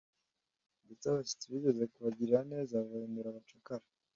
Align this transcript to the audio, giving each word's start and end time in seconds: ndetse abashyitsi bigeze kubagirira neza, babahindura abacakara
ndetse 0.83 1.05
abashyitsi 1.07 1.45
bigeze 1.53 1.83
kubagirira 1.91 2.39
neza, 2.51 2.73
babahindura 2.81 3.27
abacakara 3.29 3.85